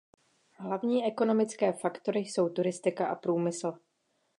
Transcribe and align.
Hlavní 0.57 1.05
ekonomické 1.05 1.73
faktory 1.73 2.19
jsou 2.19 2.49
turistika 2.49 3.07
a 3.07 3.15
průmysl. 3.15 3.73